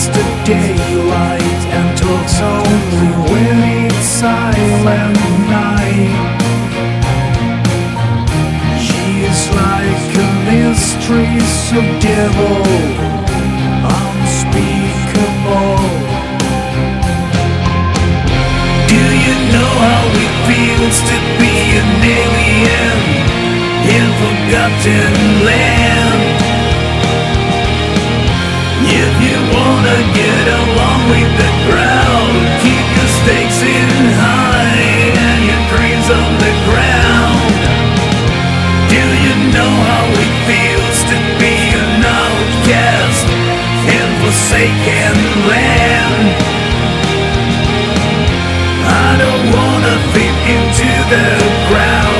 [0.00, 6.12] wants the daylight and talks only when it's silent night.
[8.80, 12.62] She is like a mistress of devil,
[13.98, 15.76] unspeakable.
[18.88, 22.98] Do you know how it feels to be an alien
[23.96, 25.79] in forgotten land?
[30.66, 37.52] Along with the crowd, keep your stakes in high and your dreams on the ground.
[38.92, 43.26] Do you know how it feels to be an outcast
[43.96, 45.16] in forsaken
[45.48, 46.24] land?
[48.84, 51.28] I don't wanna fit into the
[51.68, 52.19] crowd,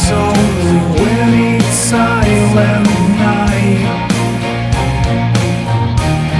[0.00, 2.88] talks only when it's silent
[3.18, 3.84] night.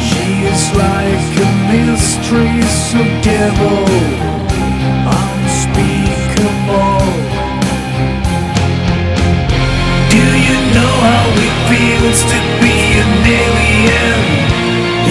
[0.00, 3.84] She is like a mistress of devil,
[5.20, 6.00] unspeakable.
[10.10, 14.20] Do you know how it feels to be an alien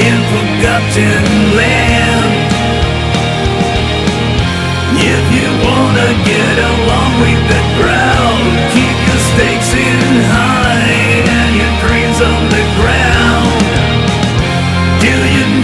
[0.07, 1.23] in forgotten
[1.57, 2.01] land?
[5.03, 8.20] If you wanna get along with the crowd,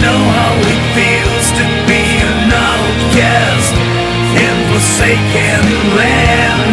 [0.00, 3.74] know how it feels to be an outcast
[4.44, 5.62] in forsaken
[5.98, 6.72] land?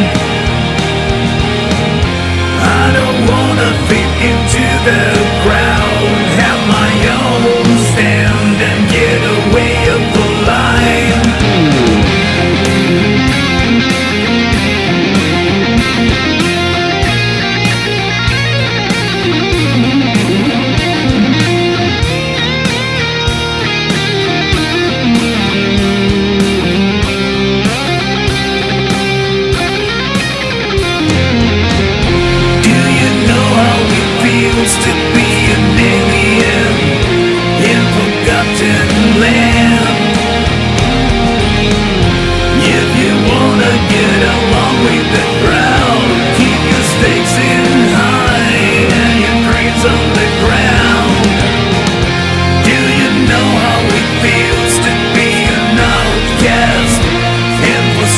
[2.62, 5.02] I don't wanna fit into the
[5.44, 5.75] crowd.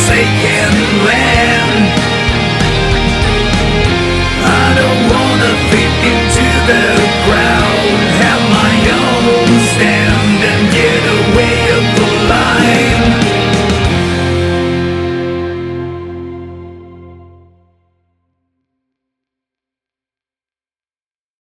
[0.07, 2.16] forsaken land.